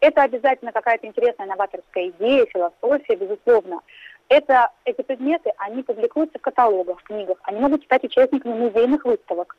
[0.00, 3.80] Это обязательно какая-то интересная новаторская идея, философия, безусловно.
[4.28, 9.56] Это, эти предметы, они публикуются в каталогах, в книгах, они могут стать участниками музейных выставок.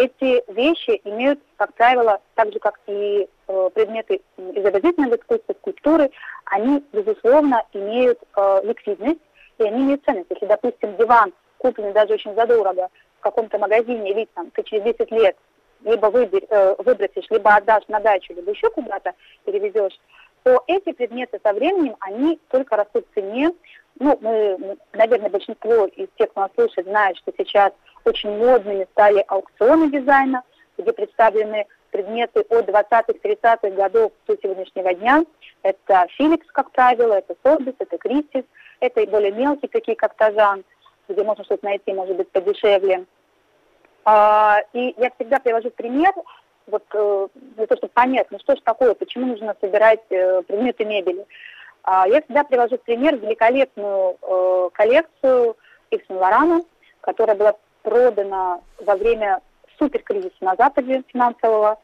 [0.00, 6.12] Эти вещи имеют, как правило, так же, как и э, предметы изобразительного искусства, скульптуры,
[6.44, 9.18] они, безусловно, имеют э, ликвидность,
[9.58, 10.30] и они имеют ценность.
[10.30, 15.10] Если, допустим, диван купленный даже очень задорого в каком-то магазине, или там, ты через 10
[15.10, 15.36] лет
[15.82, 19.98] либо выбер, э, выбросишь, либо отдашь на дачу, либо еще куда-то перевезешь,
[20.44, 23.50] то эти предметы со временем, они только растут в цене.
[23.98, 27.72] Ну, мы, наверное, большинство из тех, кто нас слушает, знает, что сейчас
[28.08, 30.42] очень модными стали аукционы дизайна,
[30.76, 35.24] где представлены предметы от 20-30-х годов до сегодняшнего дня.
[35.62, 38.44] Это Филипс, как правило, это Сорбис, это Кристис,
[38.80, 40.64] это и более мелкие, такие как Тажан,
[41.08, 43.04] где можно что-то найти, может быть, подешевле.
[44.04, 46.12] А, и я всегда привожу пример,
[46.66, 50.84] вот э, для того, чтобы понять, ну что же такое, почему нужно собирать э, предметы
[50.84, 51.26] мебели.
[51.82, 55.56] А, я всегда привожу пример великолепную э, коллекцию
[55.90, 56.62] Ив Лорана,
[57.00, 59.40] которая была продана во время
[59.78, 61.78] суперкризиса на Западе финансового.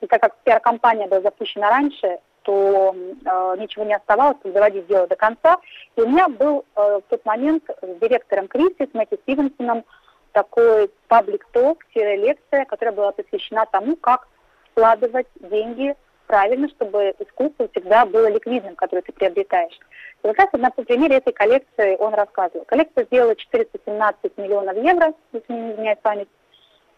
[0.00, 5.06] И так как пиар-компания была запущена раньше, то э, ничего не оставалось, как доводить дело
[5.06, 5.58] до конца.
[5.96, 9.84] И у меня был э, в тот момент с директором Кристи, с Мэтти Стивенсоном,
[10.32, 14.28] такой паблик-ток, лекция, которая была посвящена тому, как
[14.70, 15.94] вкладывать деньги
[16.26, 19.76] правильно, чтобы искусство всегда было ликвидным, которое ты приобретаешь.
[20.22, 22.64] И как раз на примере этой коллекции он рассказывал.
[22.66, 26.28] Коллекция сделала 417 миллионов евро, если не изменяет память.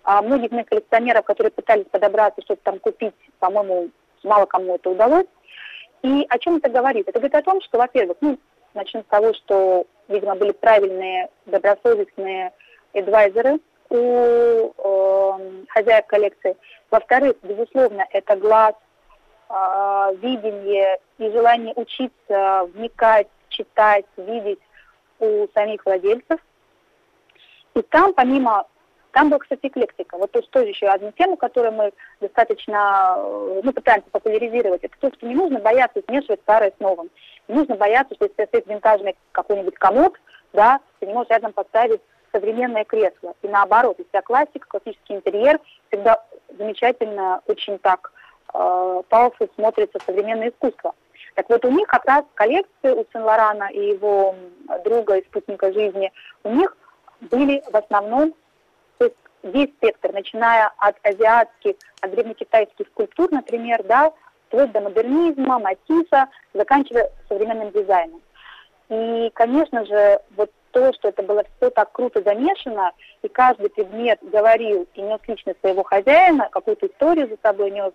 [0.04, 3.90] А многих моих коллекционеров, которые пытались подобраться, что-то там купить, по-моему,
[4.24, 5.26] мало кому это удалось.
[6.02, 7.08] И о чем это говорит?
[7.08, 8.38] Это говорит о том, что, во-первых, ну,
[8.74, 12.52] начнем с того, что, видимо, были правильные, добросовестные
[12.92, 16.56] адвайзеры у э, хозяев коллекции.
[16.90, 18.74] Во-вторых, безусловно, это глаз,
[20.22, 24.60] видение и желание учиться, вникать, читать, видеть
[25.18, 26.40] у самих владельцев.
[27.74, 28.66] И там, помимо
[29.12, 30.16] там была, кстати, эклектика.
[30.16, 34.82] Вот то, тоже еще одну тему, которую мы достаточно, э, ну, пытаемся популяризировать.
[34.82, 37.10] Это то, что не нужно бояться смешивать старое с новым.
[37.46, 40.14] Не нужно бояться, что если стоит винтажный какой-нибудь комод,
[40.54, 42.00] да, ты не можешь рядом поставить
[42.32, 43.34] современное кресло.
[43.42, 46.24] И наоборот, если классика, классический интерьер, всегда
[46.56, 48.12] замечательно, очень так
[48.54, 50.94] э, powerful смотрится современное искусство.
[51.34, 54.34] Так вот, у них как раз коллекции у Сен-Лорана и его
[54.84, 56.12] друга и спутника жизни,
[56.44, 56.76] у них
[57.20, 58.34] были в основном
[59.42, 64.12] весь спектр, начиная от азиатских, от древнекитайских скульптур, например, да,
[64.46, 68.20] вплоть до модернизма, матисса, заканчивая современным дизайном.
[68.88, 74.18] И, конечно же, вот то, что это было все так круто замешано, и каждый предмет
[74.22, 77.92] говорил и нес лично своего хозяина, какую-то историю за собой нес,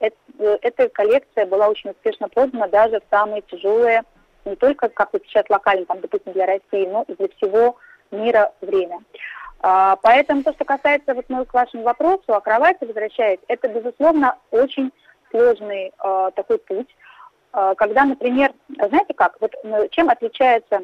[0.00, 4.02] эта коллекция была очень успешно продана даже в самые тяжелые,
[4.44, 7.76] не только, как вот сейчас локально, там, допустим, для России, но и для всего
[8.10, 9.00] мира время.
[9.60, 14.36] А, поэтому то, что касается вот мы к вашему вопросу о кровати возвращаясь, это, безусловно,
[14.50, 14.92] очень
[15.30, 16.88] сложный э, такой путь.
[17.52, 19.52] Э, когда, например, знаете как, вот
[19.90, 20.82] чем отличается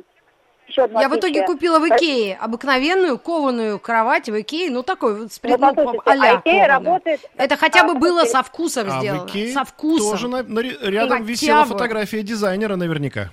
[0.67, 1.31] еще одно Я отличие.
[1.31, 5.59] в итоге купила в Икее обыкновенную кованую кровать в Икее, ну такой с пред...
[5.59, 7.21] ну, ну, а Икея работает...
[7.37, 9.27] Это хотя бы а, было со вкусом а сделано.
[9.27, 10.11] В Икее со вкусом.
[10.11, 13.31] Тоже на, на, рядом И висела фотография дизайнера наверняка.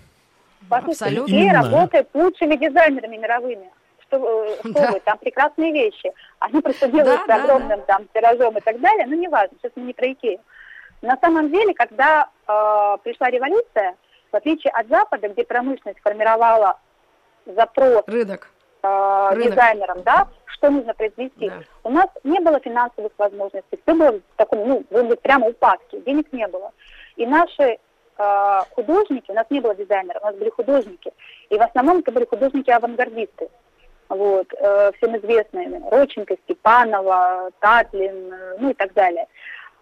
[0.69, 1.33] Послушайте, Абсолютно.
[1.33, 3.71] Икея работает лучшими дизайнерами мировыми
[4.11, 4.91] что, э, что да.
[4.91, 6.11] вы, там прекрасные вещи.
[6.39, 9.83] Они просто делают да, огромным да, там тиражом и так далее, но неважно, сейчас мы
[9.83, 10.39] не про Икею.
[11.01, 13.95] На самом деле, когда э, пришла революция,
[14.31, 16.79] в отличие от Запада, где промышленность формировала
[17.55, 18.49] запрос Рынок.
[18.83, 19.51] Э, Рынок.
[19.51, 21.59] дизайнерам, да, что нужно произвести, да.
[21.83, 26.31] у нас не было финансовых возможностей, все было в таком, ну, было прямо упадке, денег
[26.31, 26.71] не было.
[27.15, 27.77] И наши
[28.17, 31.11] э, художники, у нас не было дизайнеров, у нас были художники,
[31.49, 33.49] и в основном это были художники-авангардисты
[34.15, 39.25] вот, э, всем известные, Роченко, Степанова, Татлин, э, ну и так далее,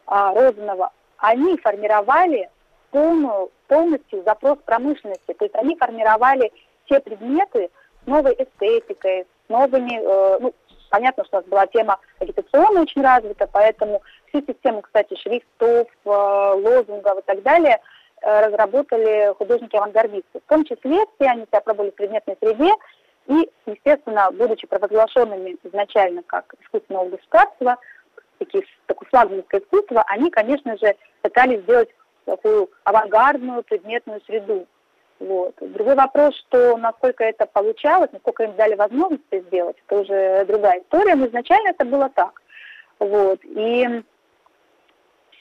[0.07, 2.49] э, Розанова, они формировали
[2.91, 6.51] полную, полностью запрос промышленности, то есть они формировали
[6.89, 7.69] те предметы
[8.03, 10.53] с новой эстетикой, с новыми, э, ну,
[10.89, 16.09] понятно, что у нас была тема агитационная очень развита, поэтому всю систему, кстати, шрифтов, э,
[16.09, 17.79] лозунгов и так далее
[18.21, 20.39] э, разработали художники-авангардисты.
[20.39, 22.73] В том числе все они себя пробовали в предметной среде,
[23.27, 27.77] и, естественно, будучи провозглашенными изначально как искусственное государство,
[28.39, 31.89] такие, такое флагманское искусство, они, конечно же, пытались сделать
[32.25, 34.65] такую авангардную предметную среду.
[35.19, 35.53] Вот.
[35.59, 40.79] Другой вопрос, что насколько это получалось, насколько им дали возможность это сделать, это уже другая
[40.81, 42.41] история, но изначально это было так.
[42.99, 43.39] Вот.
[43.43, 44.03] И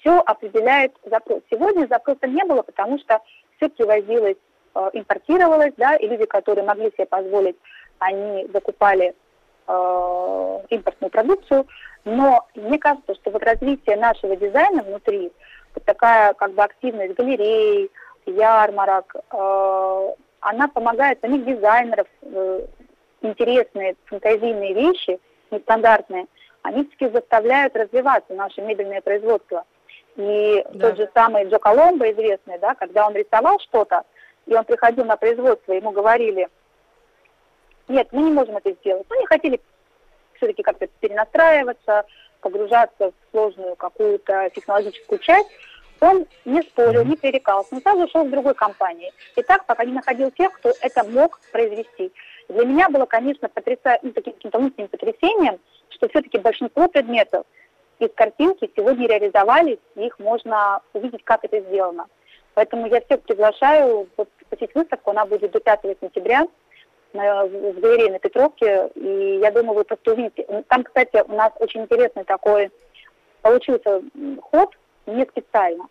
[0.00, 1.42] все определяет запрос.
[1.50, 3.20] Сегодня запроса не было, потому что
[3.56, 4.36] все привозилось,
[4.74, 7.56] э, импортировалось, да, и люди, которые могли себе позволить,
[8.00, 9.14] они закупали
[9.66, 11.66] э, импортную продукцию.
[12.04, 15.32] Но мне кажется, что вот развитие нашего дизайна внутри,
[15.74, 17.90] вот такая как бы активность галерей,
[18.30, 22.66] ярмарок, э, она помогает самих дизайнеров, э,
[23.22, 25.18] интересные фантазийные вещи,
[25.50, 26.26] нестандартные,
[26.62, 29.64] они все-таки заставляют развиваться наше мебельное производство.
[30.16, 30.88] И да.
[30.88, 34.02] тот же самый Джо Коломбо известный, да, когда он рисовал что-то,
[34.46, 36.48] и он приходил на производство, ему говорили,
[37.88, 39.06] нет, мы не можем это сделать.
[39.08, 39.60] Мы не хотели
[40.34, 42.04] все-таки как-то перенастраиваться,
[42.40, 45.48] погружаться в сложную какую-то технологическую часть.
[46.00, 49.12] Он не спорил, не пререкался, но сразу шел в другой компании.
[49.36, 52.12] И так, пока не находил тех, кто это мог произвести.
[52.48, 53.98] Для меня было, конечно, потряса...
[54.02, 55.58] ну, таким каким-то внутренним потрясением,
[55.90, 57.44] что все-таки большинство предметов
[57.98, 62.06] из картинки сегодня реализовались, их можно увидеть, как это сделано.
[62.54, 66.46] Поэтому я всех приглашаю вот, посетить выставку, она будет до 5 сентября
[67.12, 70.64] на, в галерее на Петровке, и я думаю, вы просто увидите.
[70.68, 72.70] Там, кстати, у нас очень интересный такой
[73.42, 74.02] получился
[74.42, 74.76] ход,
[75.08, 75.86] не специально.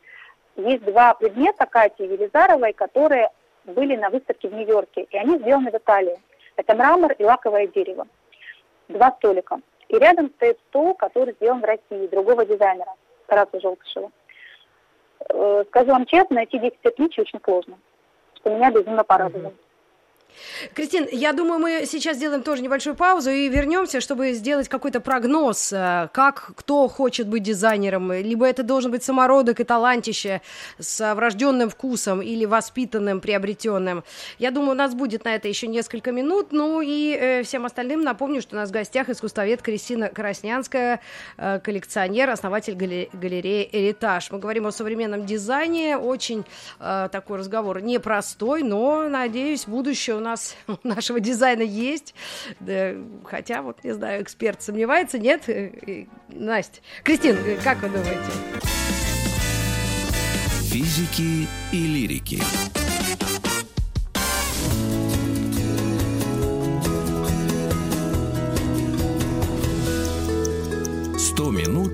[0.56, 3.30] Есть два предмета Кати Велизаровой, которые
[3.66, 6.18] были на выставке в Нью-Йорке, и они сделаны в Италии.
[6.56, 8.08] Это мрамор и лаковое дерево.
[8.88, 9.60] Два столика.
[9.90, 12.94] И рядом стоит стол, который сделан в России, другого дизайнера,
[13.28, 14.12] Тараса Желтышева.
[15.30, 17.78] Э, скажу вам честно, найти 10 отличий очень сложно,
[18.36, 19.50] что меня безумно порадовало.
[19.50, 19.67] Mm-hmm.
[20.74, 25.72] Кристин, я думаю, мы сейчас сделаем тоже небольшую паузу и вернемся, чтобы сделать какой-то прогноз,
[25.74, 28.12] э, как кто хочет быть дизайнером.
[28.12, 30.42] Либо это должен быть самородок и талантище
[30.80, 34.04] с врожденным вкусом или воспитанным, приобретенным.
[34.40, 36.52] Я думаю, у нас будет на это еще несколько минут.
[36.52, 41.02] Ну и э, всем остальным напомню, что у нас в гостях искусствовед Кристина Краснянская,
[41.38, 44.32] э, коллекционер, основатель галереи «Эритаж».
[44.32, 45.98] Мы говорим о современном дизайне.
[45.98, 46.46] Очень
[46.80, 50.27] такой разговор непростой, но, надеюсь, будущее у нас
[50.68, 52.14] у нашего дизайна есть.
[52.60, 55.48] Да, хотя, вот, не знаю, эксперт сомневается, нет?
[55.48, 56.82] Э, Настя.
[57.04, 58.32] Кристин, э, как вы думаете?
[60.64, 62.42] Физики и лирики.
[71.18, 71.87] Сто минут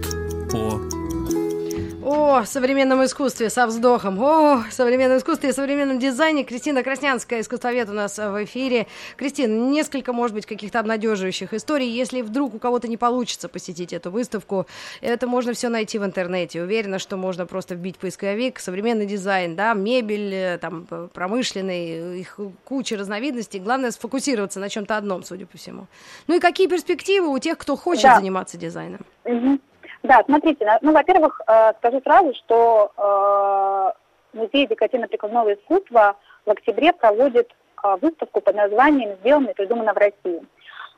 [2.05, 4.21] о современном искусстве со вздохом.
[4.21, 6.43] О современном искусстве и современном дизайне.
[6.43, 8.87] Кристина Краснянская, искусствовед у нас в эфире.
[9.15, 11.89] Кристина, несколько, может быть, каких-то обнадеживающих историй.
[11.89, 14.67] Если вдруг у кого-то не получится посетить эту выставку,
[15.01, 16.61] это можно все найти в интернете.
[16.61, 22.97] Уверена, что можно просто вбить поисковик, современный дизайн, да, мебель, э, там, промышленный, их куча
[22.97, 23.59] разновидностей.
[23.59, 25.87] Главное сфокусироваться на чем-то одном, судя по всему.
[26.27, 28.17] Ну и какие перспективы у тех, кто хочет да.
[28.17, 29.01] заниматься дизайном?
[29.25, 29.59] Угу.
[30.03, 37.49] Да, смотрите, ну, во-первых, э, скажу сразу, что э, музей декоративно-прикладного искусства в октябре проводит
[37.81, 40.45] э, выставку под названием «Сделано и придумано в России».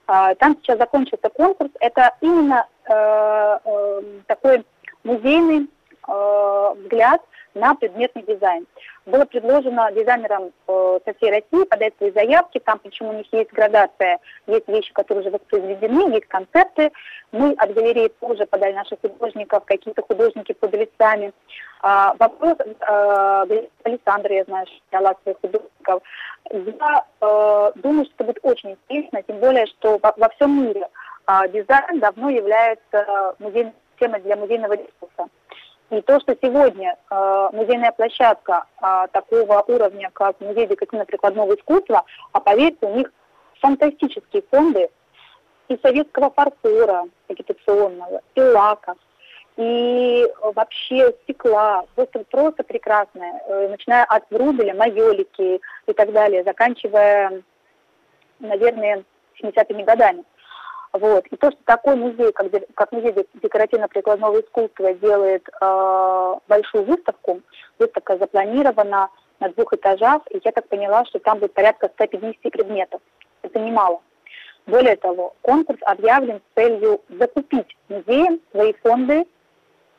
[0.07, 1.71] Там сейчас закончится конкурс.
[1.79, 2.67] Это именно
[4.27, 4.63] такой
[5.03, 5.67] музейный
[6.07, 7.21] взгляд
[7.55, 8.67] на предметный дизайн.
[9.05, 13.51] Было предложено дизайнерам э, со всей России подать свои заявки, там почему у них есть
[13.51, 16.91] градация, есть вещи, которые уже воспроизведены, есть концепты.
[17.31, 21.33] Мы от галереи тоже подали наших художников, какие-то художники подали сами.
[21.81, 26.03] А, вопрос э, Александра, я знаю, что дала своих художников.
[26.51, 30.87] Я э, думаю, что это будет очень интересно, тем более, что во, во всем мире
[31.27, 35.29] э, дизайн давно является музейной темой для музейного дискурса.
[35.91, 42.39] И то, что сегодня э, музейная площадка э, такого уровня, как музей декоративно-прикладного искусства, а
[42.39, 43.12] поверьте, у них
[43.60, 44.89] фантастические фонды
[45.67, 48.98] и советского фарфора агитационного, и лаков,
[49.58, 57.43] и вообще стекла, просто, просто прекрасное, э, начиная от Врубеля, Майолики и так далее, заканчивая,
[58.39, 59.04] наверное,
[59.41, 60.24] 70-ми годами.
[60.95, 61.27] Вот.
[61.27, 67.41] И то, что такой музей, как, как музей декоративно-прикладного искусства, делает э, большую выставку,
[67.77, 69.10] выставка запланирована
[69.41, 73.01] на двух этажах, и я так поняла, что там будет порядка 150 предметов.
[73.41, 74.01] Это немало.
[74.67, 79.25] Более того, конкурс объявлен с целью закупить музеям свои фонды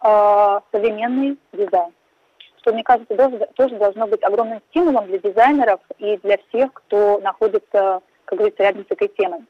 [0.03, 1.93] э, современный дизайн.
[2.63, 7.19] Что, мне кажется, тоже, тоже должно быть огромным стимулом для дизайнеров и для всех, кто
[7.19, 9.45] находится, как говорится, рядом с этой темой.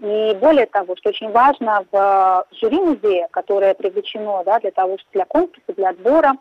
[0.00, 5.26] И более того, что очень важно в жюри музея, которое привлечено да, для того, для
[5.26, 6.32] конкурса, для отбора,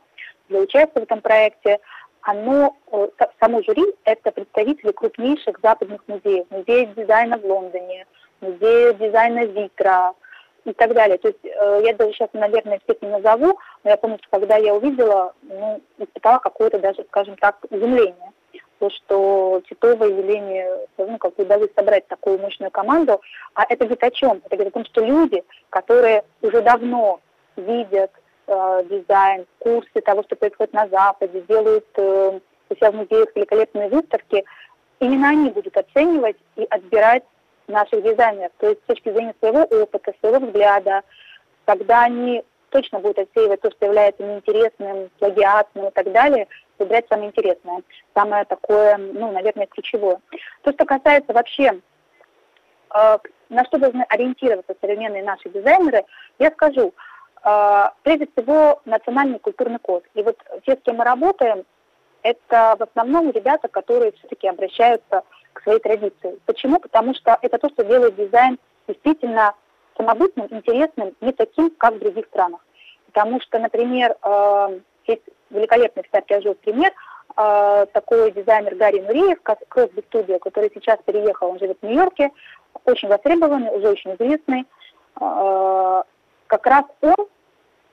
[0.47, 1.79] для участия в этом проекте,
[2.21, 3.07] оно, э,
[3.39, 6.45] само жюри– это представители крупнейших западных музеев.
[6.49, 8.05] Музей дизайна в Лондоне,
[8.41, 10.13] музей дизайна Витра,
[10.65, 11.17] и так далее.
[11.17, 14.57] То есть э, я даже сейчас, наверное, всех не назову, но я помню, что когда
[14.57, 18.31] я увидела, ну, испытала какое-то даже, скажем так, изумление.
[18.79, 23.21] То, что Титова и Елене, ну, как удалось собрать такую мощную команду.
[23.53, 24.41] А это говорит о чем?
[24.45, 27.19] Это говорит о том, что люди, которые уже давно
[27.57, 28.11] видят
[28.47, 32.39] э, дизайн, курсы того, что происходит на Западе, делают э,
[32.69, 34.45] у себя в музеях великолепные выставки,
[34.99, 37.23] именно они будут оценивать и отбирать
[37.67, 38.51] наших дизайнеров.
[38.59, 41.03] То есть с точки зрения своего опыта, своего взгляда,
[41.65, 46.47] когда они точно будут отсеивать то, что является неинтересным, плагиатным и так далее,
[46.79, 47.81] выбирать самое интересное,
[48.13, 50.19] самое такое, ну, наверное, ключевое.
[50.63, 51.81] То, что касается вообще,
[52.95, 53.17] э,
[53.49, 56.05] на что должны ориентироваться современные наши дизайнеры,
[56.39, 56.93] я скажу,
[57.43, 60.03] э, прежде всего, национальный культурный код.
[60.13, 61.65] И вот те, с кем мы работаем,
[62.23, 65.23] это в основном ребята, которые все-таки обращаются
[65.53, 66.39] к своей традиции.
[66.45, 66.79] Почему?
[66.79, 69.53] Потому что это то, что делает дизайн действительно
[69.97, 72.65] самобытным, интересным, не таким, как в других странах.
[73.07, 74.79] Потому что, например, э,
[75.09, 76.91] есть великолепный, кстати, я живу пример,
[77.37, 82.31] э, такой дизайнер Гарри Нуриев, Кросби Студио, который сейчас переехал, он живет в Нью-Йорке,
[82.85, 84.65] очень востребованный, уже очень известный.
[85.19, 86.03] Э,
[86.47, 87.27] как раз он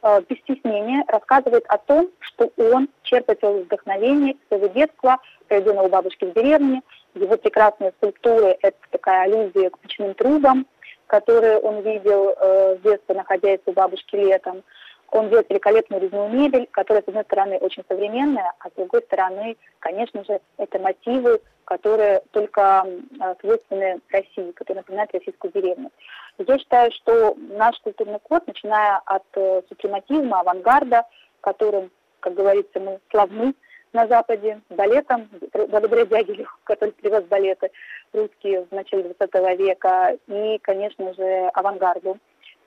[0.07, 5.89] Э, без стеснения рассказывает о том, что он черпает свое вдохновение своего детства, проведенного у
[5.89, 6.83] бабушки в деревне.
[7.15, 10.67] Его прекрасные скульптуры– это такая аллюзия к печным трубам,
[11.09, 14.63] которые он видел э, с детства, находясь у бабушки летом.
[15.11, 19.57] Он делает великолепную резную мебель, которая, с одной стороны, очень современная, а с другой стороны,
[19.79, 25.91] конечно же, это мотивы, которые только э, свойственны России, которые напоминают российскую деревню.
[26.39, 31.05] Я считаю, что наш культурный код, начиная от э, супрематизма, авангарда,
[31.41, 31.91] которым,
[32.21, 33.55] как говорится, мы славны
[33.93, 35.29] на Западе, балетом,
[35.69, 37.71] благодаря Дягилеву, который привез балеты
[38.13, 42.19] русские в начале 20 века, и, конечно же, авангарду,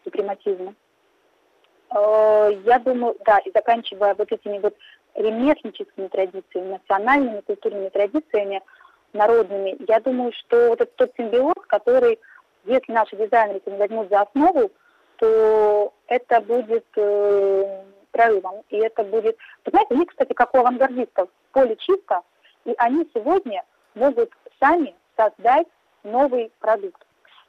[0.03, 0.73] супрематизму.
[1.91, 4.75] Э, я думаю, да, и заканчивая вот этими вот
[5.15, 8.61] ремесленническими традициями, национальными культурными традициями,
[9.13, 12.19] народными, я думаю, что вот этот тот симбиоз, который
[12.65, 14.71] если наши дизайнеры возьмут за основу,
[15.17, 18.63] то это будет э, прорывом.
[18.69, 19.37] И это будет...
[19.65, 22.21] Вы знаете, кстати, как у авангардистов, поле чисто,
[22.65, 23.63] и они сегодня
[23.95, 25.67] могут сами создать
[26.03, 27.03] новый продукт.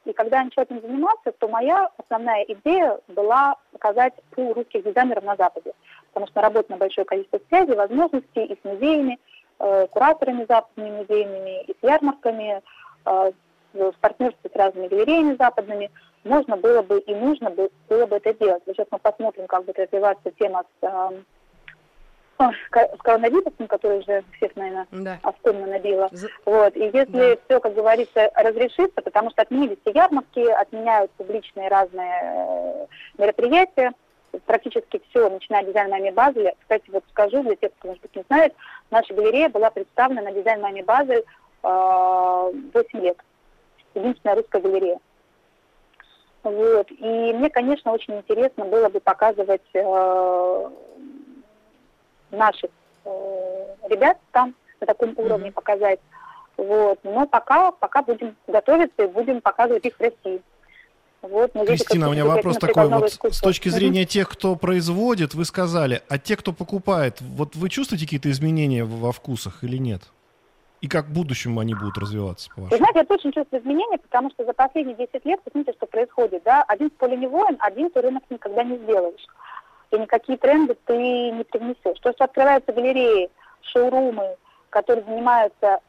[0.05, 5.23] И когда я начала этим заниматься, то моя основная идея была показать пул русских дизайнеров
[5.23, 5.73] на Западе.
[6.07, 9.19] Потому что работа на большое количество связей, возможностей и с музеями,
[9.59, 12.61] э, кураторами западными музейными, и с ярмарками,
[13.05, 13.31] э,
[13.73, 15.91] в партнерстве с разными галереями западными,
[16.23, 18.63] можно было бы и нужно было бы это делать.
[18.65, 21.21] Сейчас мы посмотрим, как будет развиваться тема с, э,
[22.49, 25.19] с коронавирусом, который уже всех, наверное, да.
[26.11, 26.27] За...
[26.45, 26.75] Вот.
[26.75, 27.37] И если да.
[27.45, 32.85] все, как говорится, разрешится, потому что отменились все ярмарки, отменяют публичные разные э,
[33.17, 33.91] мероприятия,
[34.45, 36.55] практически все, начиная дизайн Мами Базеля.
[36.61, 38.53] Кстати, вот скажу для тех, кто, может быть, не знает,
[38.89, 41.23] наша галерея была представлена на дизайн Мами Базель
[41.63, 43.17] э, 8 лет
[43.93, 44.99] единственная русская галерея.
[46.43, 46.89] Вот.
[46.89, 50.69] И мне, конечно, очень интересно было бы показывать э,
[52.31, 52.69] наших
[53.05, 53.09] э,
[53.89, 55.25] ребят там на таком mm-hmm.
[55.25, 55.99] уровне показать.
[56.57, 56.99] Вот.
[57.03, 60.41] Но пока, пока будем готовиться и будем показывать их в России.
[61.21, 66.01] Вот, Кристина, у меня вопрос такой, вот с точки зрения тех, кто производит, вы сказали,
[66.09, 70.01] а те, кто покупает, вот вы чувствуете какие-то изменения во вкусах или нет?
[70.81, 74.31] И как в будущем они будут развиваться, по Вы знаете, я точно чувствую изменения, потому
[74.31, 77.91] что за последние 10 лет, посмотрите, что происходит, да, один в поле не воин, один
[77.91, 79.27] ты рынок никогда не сделаешь.
[79.91, 80.95] И никакие тренды ты
[81.31, 81.99] не привнесешь.
[81.99, 83.29] То, что открываются галереи,
[83.61, 84.37] шоурумы,
[84.69, 85.79] которые занимаются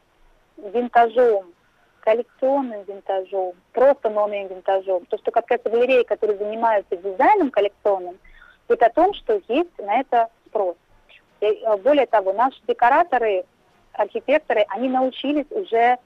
[0.56, 1.52] винтажом,
[2.00, 5.06] коллекционным винтажом, просто новым винтажом.
[5.06, 8.18] То, что касается галереи, которые занимаются дизайном коллекционным,
[8.68, 10.76] это о том, что есть на это спрос.
[11.40, 13.44] И, э, более того, наши декораторы
[13.92, 15.98] архитекторы, они научились уже,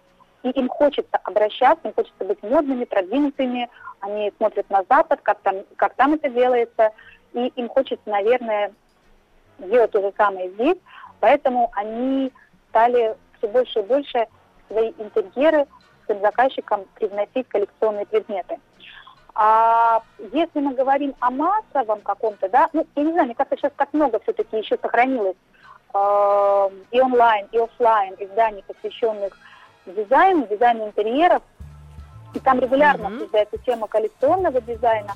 [0.42, 3.68] и им хочется обращаться, им хочется быть модными, продвинутыми,
[4.00, 6.90] они смотрят на Запад, как там, как там это делается,
[7.36, 8.72] и им хочется, наверное,
[9.58, 10.78] делать то же самое здесь,
[11.20, 12.32] поэтому они
[12.70, 14.26] стали все больше и больше
[14.68, 15.66] свои интерьеры
[16.06, 18.58] своим заказчикам привносить коллекционные предметы.
[19.34, 23.72] А если мы говорим о массовом каком-то, да, ну, я не знаю, мне кажется, сейчас
[23.76, 25.36] так много все-таки еще сохранилось
[25.92, 29.36] э, и онлайн, и офлайн изданий, посвященных
[29.84, 31.42] дизайну, дизайну интерьеров.
[32.34, 33.14] И там регулярно mm-hmm.
[33.14, 35.12] обсуждается тема коллекционного дизайна.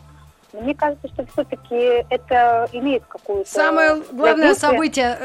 [0.52, 3.50] Мне кажется, что все-таки это имеет какую-то...
[3.50, 5.18] Самое главное событие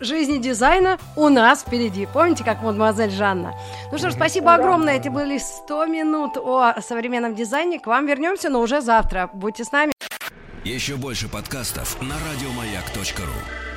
[0.00, 2.06] жизни дизайна у нас впереди.
[2.12, 3.54] Помните, как мадемуазель Жанна?
[3.92, 4.54] Ну что ж, спасибо Да.
[4.56, 4.96] огромное.
[4.96, 7.78] Это были 100 минут о современном дизайне.
[7.78, 9.30] К вам вернемся, но уже завтра.
[9.32, 9.92] Будьте с нами.
[10.64, 13.73] Еще больше подкастов на радиомаяк.ру.